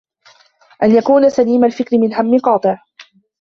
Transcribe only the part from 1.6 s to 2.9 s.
الْفِكْرِ مِنْ هَمٍّ قَاطِعٍ